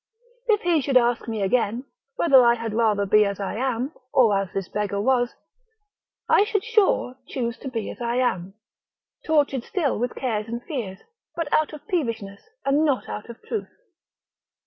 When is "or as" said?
4.11-4.51